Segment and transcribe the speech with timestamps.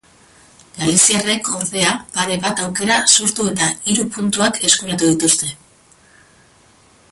[0.77, 5.55] Galiziarrek, ordea, pare bat aukera sortu eta hiru puntuak eskuratu dituzte.